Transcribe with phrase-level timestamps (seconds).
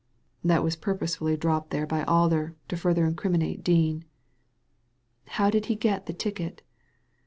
[0.43, 4.03] "That was purposely dropped there by Alder to further incriminate Dean."
[4.67, 6.63] *' How did he get the ticket